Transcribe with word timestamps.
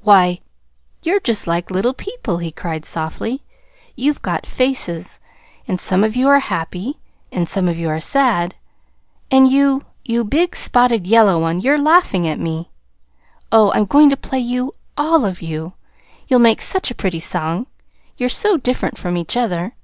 "Why, 0.00 0.40
you're 1.02 1.20
just 1.20 1.46
like 1.46 1.70
little 1.70 1.92
people," 1.92 2.38
he 2.38 2.50
cried 2.50 2.86
softly. 2.86 3.42
"You've 3.94 4.22
got 4.22 4.46
faces; 4.46 5.20
and 5.68 5.78
some 5.78 6.02
of 6.02 6.16
you 6.16 6.26
are 6.30 6.38
happy, 6.38 7.00
and 7.30 7.46
some 7.46 7.68
of 7.68 7.76
you 7.76 7.90
are 7.90 8.00
sad. 8.00 8.54
And 9.30 9.46
you 9.52 9.84
you 10.02 10.24
big 10.24 10.56
spotted 10.56 11.06
yellow 11.06 11.38
one 11.38 11.60
you're 11.60 11.76
laughing 11.78 12.26
at 12.26 12.40
me. 12.40 12.70
Oh, 13.52 13.72
I'm 13.74 13.84
going 13.84 14.08
to 14.08 14.16
play 14.16 14.38
you 14.40 14.74
all 14.96 15.26
of 15.26 15.42
you. 15.42 15.74
You'll 16.28 16.40
make 16.40 16.62
such 16.62 16.90
a 16.90 16.94
pretty 16.94 17.20
song, 17.20 17.66
you're 18.16 18.30
so 18.30 18.56
different 18.56 18.96
from 18.96 19.18
each 19.18 19.36
other!" 19.36 19.74